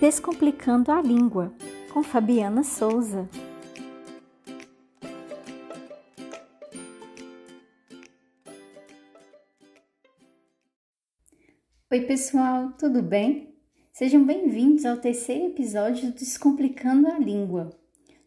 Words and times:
Descomplicando 0.00 0.92
a 0.92 1.00
Língua, 1.00 1.54
com 1.90 2.02
Fabiana 2.02 2.62
Souza. 2.62 3.26
Oi, 11.90 12.00
pessoal, 12.02 12.72
tudo 12.72 13.00
bem? 13.00 13.54
Sejam 13.90 14.22
bem-vindos 14.22 14.84
ao 14.84 14.98
terceiro 14.98 15.46
episódio 15.46 16.10
do 16.10 16.14
Descomplicando 16.14 17.08
a 17.08 17.18
Língua. 17.18 17.70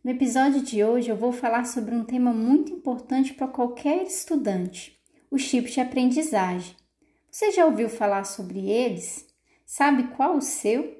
No 0.03 0.09
episódio 0.09 0.63
de 0.63 0.83
hoje 0.83 1.09
eu 1.09 1.15
vou 1.15 1.31
falar 1.31 1.65
sobre 1.65 1.93
um 1.93 2.03
tema 2.03 2.33
muito 2.33 2.73
importante 2.73 3.35
para 3.35 3.47
qualquer 3.47 4.07
estudante: 4.07 4.99
os 5.29 5.47
tipos 5.47 5.69
de 5.73 5.81
aprendizagem. 5.81 6.75
Você 7.29 7.51
já 7.51 7.63
ouviu 7.63 7.89
falar 7.89 8.23
sobre 8.23 8.71
eles? 8.71 9.27
Sabe 9.67 10.07
qual 10.15 10.35
o 10.35 10.41
seu? 10.41 10.98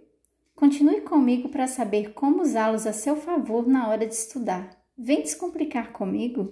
Continue 0.60 1.00
comigo 1.00 1.48
para 1.48 1.68
saber 1.68 2.14
como 2.14 2.42
usá-los 2.42 2.86
a 2.86 2.92
seu 2.92 3.16
favor 3.16 3.66
na 3.66 3.88
hora 3.88 4.06
de 4.06 4.14
estudar. 4.14 4.70
Vem 4.98 5.22
descomplicar 5.22 5.94
comigo? 5.94 6.52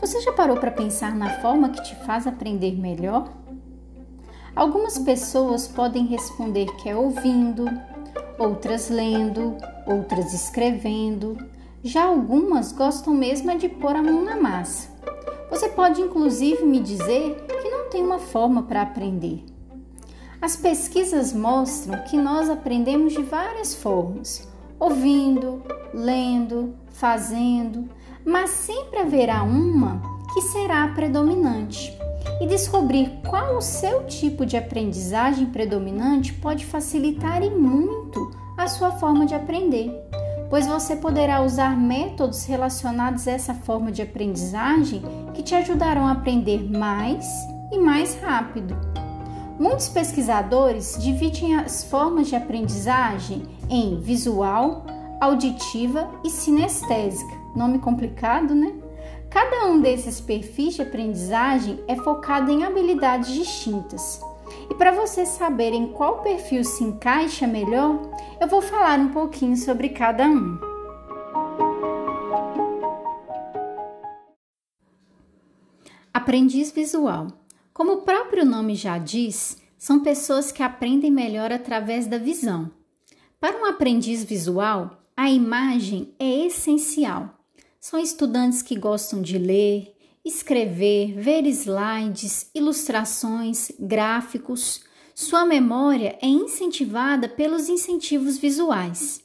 Você 0.00 0.20
já 0.22 0.32
parou 0.32 0.56
para 0.56 0.72
pensar 0.72 1.14
na 1.14 1.40
forma 1.40 1.68
que 1.68 1.84
te 1.84 1.94
faz 2.04 2.26
aprender 2.26 2.72
melhor? 2.72 3.32
Algumas 4.56 4.98
pessoas 4.98 5.68
podem 5.68 6.06
responder 6.06 6.66
que 6.82 6.88
é 6.88 6.96
ouvindo, 6.96 7.64
outras 8.40 8.90
lendo, 8.90 9.56
outras 9.86 10.32
escrevendo. 10.32 11.36
Já 11.82 12.04
algumas 12.04 12.72
gostam 12.72 13.12
mesmo 13.14 13.56
de 13.58 13.68
pôr 13.68 13.94
a 13.94 14.02
mão 14.02 14.22
na 14.22 14.36
massa. 14.36 14.88
Você 15.50 15.68
pode 15.68 16.00
inclusive 16.00 16.64
me 16.64 16.80
dizer 16.80 17.46
que 17.62 17.68
não 17.68 17.88
tem 17.90 18.02
uma 18.02 18.18
forma 18.18 18.62
para 18.62 18.82
aprender. 18.82 19.44
As 20.40 20.56
pesquisas 20.56 21.32
mostram 21.32 22.02
que 22.04 22.16
nós 22.16 22.50
aprendemos 22.50 23.12
de 23.12 23.22
várias 23.22 23.74
formas: 23.74 24.48
ouvindo, 24.78 25.62
lendo, 25.92 26.74
fazendo, 26.90 27.88
mas 28.24 28.50
sempre 28.50 28.98
haverá 28.98 29.42
uma 29.42 30.02
que 30.32 30.42
será 30.42 30.88
predominante. 30.88 31.96
E 32.40 32.46
descobrir 32.46 33.20
qual 33.28 33.56
o 33.56 33.62
seu 33.62 34.06
tipo 34.06 34.44
de 34.44 34.56
aprendizagem 34.56 35.46
predominante 35.46 36.32
pode 36.32 36.66
facilitar 36.66 37.42
e 37.42 37.50
muito 37.50 38.43
a 38.56 38.66
sua 38.66 38.92
forma 38.92 39.26
de 39.26 39.34
aprender, 39.34 39.90
pois 40.48 40.66
você 40.66 40.96
poderá 40.96 41.42
usar 41.42 41.76
métodos 41.76 42.44
relacionados 42.44 43.26
a 43.26 43.32
essa 43.32 43.54
forma 43.54 43.90
de 43.90 44.02
aprendizagem 44.02 45.02
que 45.34 45.42
te 45.42 45.54
ajudarão 45.54 46.06
a 46.06 46.12
aprender 46.12 46.62
mais 46.70 47.26
e 47.72 47.78
mais 47.78 48.20
rápido. 48.20 48.76
Muitos 49.58 49.88
pesquisadores 49.88 50.96
dividem 51.00 51.56
as 51.56 51.84
formas 51.84 52.28
de 52.28 52.36
aprendizagem 52.36 53.42
em 53.70 54.00
visual, 54.00 54.84
auditiva 55.20 56.10
e 56.24 56.30
sinestésica. 56.30 57.34
Nome 57.54 57.78
complicado, 57.78 58.54
né? 58.54 58.74
Cada 59.30 59.66
um 59.66 59.80
desses 59.80 60.20
perfis 60.20 60.74
de 60.74 60.82
aprendizagem 60.82 61.82
é 61.88 61.96
focado 61.96 62.50
em 62.50 62.64
habilidades 62.64 63.32
distintas. 63.32 64.20
E 64.70 64.74
para 64.74 64.92
você 64.92 65.26
saber 65.26 65.72
em 65.72 65.92
qual 65.92 66.22
perfil 66.22 66.64
se 66.64 66.82
encaixa 66.84 67.46
melhor, 67.46 68.00
eu 68.40 68.48
vou 68.48 68.62
falar 68.62 68.98
um 68.98 69.08
pouquinho 69.10 69.56
sobre 69.56 69.90
cada 69.90 70.26
um. 70.26 70.58
Aprendiz 76.12 76.70
visual. 76.70 77.26
Como 77.72 77.92
o 77.92 78.02
próprio 78.02 78.44
nome 78.44 78.74
já 78.74 78.98
diz, 78.98 79.58
são 79.76 80.00
pessoas 80.00 80.50
que 80.50 80.62
aprendem 80.62 81.10
melhor 81.10 81.52
através 81.52 82.06
da 82.06 82.16
visão. 82.16 82.70
Para 83.38 83.58
um 83.58 83.66
aprendiz 83.66 84.24
visual, 84.24 85.02
a 85.16 85.28
imagem 85.28 86.14
é 86.18 86.46
essencial. 86.46 87.38
São 87.78 88.00
estudantes 88.00 88.62
que 88.62 88.78
gostam 88.78 89.20
de 89.20 89.36
ler, 89.36 89.93
escrever, 90.24 91.12
ver 91.14 91.46
slides, 91.46 92.50
ilustrações, 92.54 93.70
gráficos. 93.78 94.82
Sua 95.14 95.44
memória 95.44 96.18
é 96.22 96.26
incentivada 96.26 97.28
pelos 97.28 97.68
incentivos 97.68 98.38
visuais. 98.38 99.22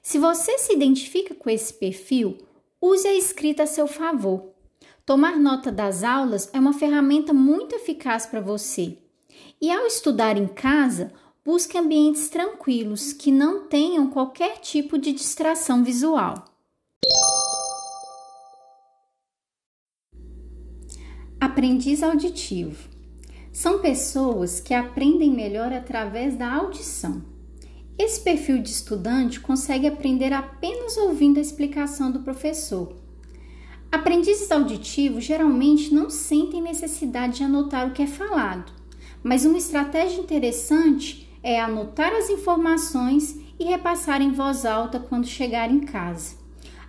Se 0.00 0.18
você 0.18 0.56
se 0.58 0.72
identifica 0.72 1.34
com 1.34 1.50
esse 1.50 1.74
perfil, 1.74 2.38
use 2.80 3.06
a 3.06 3.14
escrita 3.14 3.64
a 3.64 3.66
seu 3.66 3.86
favor. 3.86 4.54
Tomar 5.04 5.38
nota 5.38 5.72
das 5.72 6.04
aulas 6.04 6.48
é 6.52 6.58
uma 6.58 6.72
ferramenta 6.72 7.32
muito 7.32 7.74
eficaz 7.74 8.24
para 8.26 8.40
você. 8.40 8.96
E 9.60 9.70
ao 9.70 9.86
estudar 9.86 10.36
em 10.36 10.46
casa, 10.46 11.12
busque 11.44 11.76
ambientes 11.76 12.28
tranquilos 12.28 13.12
que 13.12 13.32
não 13.32 13.66
tenham 13.66 14.08
qualquer 14.08 14.58
tipo 14.58 14.96
de 14.96 15.12
distração 15.12 15.82
visual. 15.82 16.44
Aprendiz 21.58 22.04
auditivo. 22.04 22.88
São 23.52 23.80
pessoas 23.80 24.60
que 24.60 24.72
aprendem 24.72 25.32
melhor 25.32 25.72
através 25.72 26.36
da 26.36 26.54
audição. 26.54 27.20
Esse 27.98 28.20
perfil 28.20 28.62
de 28.62 28.70
estudante 28.70 29.40
consegue 29.40 29.88
aprender 29.88 30.32
apenas 30.32 30.96
ouvindo 30.96 31.38
a 31.38 31.40
explicação 31.40 32.12
do 32.12 32.20
professor. 32.20 32.94
Aprendizes 33.90 34.52
auditivos 34.52 35.24
geralmente 35.24 35.92
não 35.92 36.08
sentem 36.08 36.62
necessidade 36.62 37.38
de 37.38 37.42
anotar 37.42 37.88
o 37.88 37.92
que 37.92 38.02
é 38.02 38.06
falado, 38.06 38.70
mas 39.20 39.44
uma 39.44 39.58
estratégia 39.58 40.20
interessante 40.20 41.28
é 41.42 41.60
anotar 41.60 42.12
as 42.12 42.30
informações 42.30 43.36
e 43.58 43.64
repassar 43.64 44.22
em 44.22 44.30
voz 44.30 44.64
alta 44.64 45.00
quando 45.00 45.26
chegar 45.26 45.68
em 45.68 45.80
casa. 45.80 46.37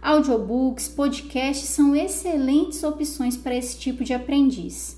Audiobooks, 0.01 0.87
podcasts 0.87 1.67
são 1.69 1.93
excelentes 1.93 2.83
opções 2.83 3.35
para 3.35 3.55
esse 3.55 3.77
tipo 3.77 4.03
de 4.03 4.13
aprendiz. 4.13 4.97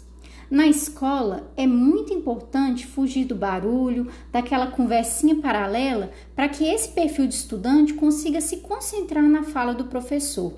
Na 0.50 0.68
escola, 0.68 1.52
é 1.58 1.66
muito 1.66 2.14
importante 2.14 2.86
fugir 2.86 3.26
do 3.26 3.34
barulho, 3.34 4.12
daquela 4.32 4.68
conversinha 4.68 5.36
paralela, 5.38 6.12
para 6.36 6.50
que 6.50 6.66
esse 6.66 6.90
perfil 6.90 7.26
de 7.26 7.34
estudante 7.34 7.94
consiga 7.94 8.40
se 8.42 8.58
concentrar 8.58 9.24
na 9.24 9.44
fala 9.44 9.74
do 9.74 9.86
professor. 9.86 10.54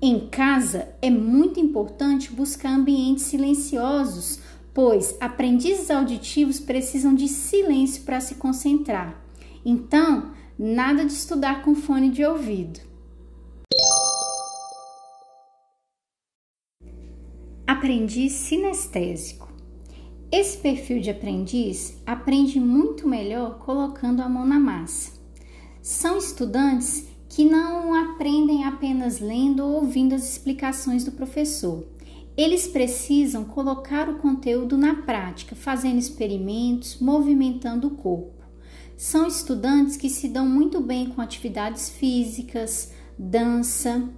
Em 0.00 0.28
casa, 0.28 0.88
é 1.02 1.10
muito 1.10 1.58
importante 1.58 2.32
buscar 2.32 2.70
ambientes 2.70 3.24
silenciosos, 3.24 4.38
pois 4.72 5.16
aprendizes 5.20 5.90
auditivos 5.90 6.60
precisam 6.60 7.12
de 7.12 7.26
silêncio 7.26 8.04
para 8.04 8.20
se 8.20 8.36
concentrar. 8.36 9.20
Então, 9.64 10.30
nada 10.56 11.04
de 11.04 11.12
estudar 11.12 11.62
com 11.62 11.74
fone 11.74 12.08
de 12.08 12.24
ouvido. 12.24 12.88
Aprendiz 17.78 18.32
sinestésico. 18.32 19.48
Esse 20.32 20.58
perfil 20.58 21.00
de 21.00 21.10
aprendiz 21.10 21.96
aprende 22.04 22.58
muito 22.58 23.06
melhor 23.06 23.60
colocando 23.60 24.20
a 24.20 24.28
mão 24.28 24.44
na 24.44 24.58
massa. 24.58 25.12
São 25.80 26.18
estudantes 26.18 27.06
que 27.28 27.44
não 27.44 27.94
aprendem 27.94 28.64
apenas 28.64 29.20
lendo 29.20 29.60
ou 29.64 29.74
ouvindo 29.74 30.12
as 30.12 30.28
explicações 30.28 31.04
do 31.04 31.12
professor. 31.12 31.86
Eles 32.36 32.66
precisam 32.66 33.44
colocar 33.44 34.08
o 34.08 34.18
conteúdo 34.18 34.76
na 34.76 34.96
prática, 35.02 35.54
fazendo 35.54 36.00
experimentos, 36.00 36.98
movimentando 36.98 37.86
o 37.86 37.94
corpo. 37.94 38.42
São 38.96 39.24
estudantes 39.24 39.96
que 39.96 40.10
se 40.10 40.26
dão 40.26 40.48
muito 40.48 40.80
bem 40.80 41.10
com 41.10 41.20
atividades 41.20 41.88
físicas, 41.90 42.92
dança, 43.16 44.10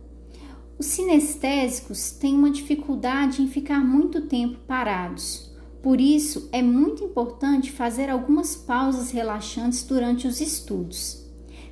os 0.80 0.86
sinestésicos 0.86 2.10
têm 2.12 2.34
uma 2.34 2.50
dificuldade 2.50 3.42
em 3.42 3.48
ficar 3.48 3.84
muito 3.84 4.22
tempo 4.22 4.60
parados. 4.66 5.52
Por 5.82 6.00
isso, 6.00 6.48
é 6.52 6.62
muito 6.62 7.04
importante 7.04 7.70
fazer 7.70 8.08
algumas 8.08 8.56
pausas 8.56 9.10
relaxantes 9.10 9.82
durante 9.82 10.26
os 10.26 10.40
estudos. 10.40 11.22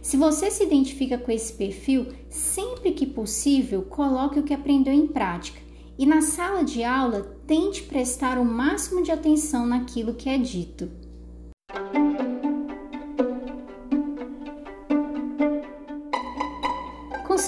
Se 0.02 0.18
você 0.18 0.50
se 0.50 0.62
identifica 0.62 1.16
com 1.16 1.32
esse 1.32 1.54
perfil, 1.54 2.08
sempre 2.28 2.92
que 2.92 3.06
possível, 3.06 3.80
coloque 3.80 4.40
o 4.40 4.42
que 4.42 4.52
aprendeu 4.52 4.92
em 4.92 5.06
prática 5.06 5.58
e 5.98 6.04
na 6.04 6.20
sala 6.20 6.62
de 6.62 6.84
aula 6.84 7.34
tente 7.46 7.84
prestar 7.84 8.36
o 8.36 8.44
máximo 8.44 9.02
de 9.02 9.10
atenção 9.10 9.66
naquilo 9.66 10.12
que 10.12 10.28
é 10.28 10.36
dito. 10.36 10.90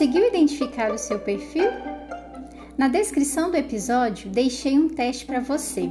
Conseguiu 0.01 0.29
identificar 0.29 0.91
o 0.93 0.97
seu 0.97 1.19
perfil? 1.19 1.71
Na 2.79 2.89
descrição 2.89 3.51
do 3.51 3.59
episódio 3.59 4.31
deixei 4.31 4.79
um 4.79 4.89
teste 4.89 5.27
para 5.27 5.41
você. 5.41 5.91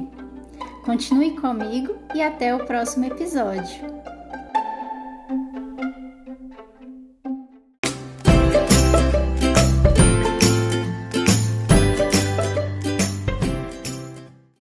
Continue 0.84 1.36
comigo 1.36 1.96
e 2.12 2.20
até 2.20 2.52
o 2.52 2.66
próximo 2.66 3.04
episódio. 3.04 4.09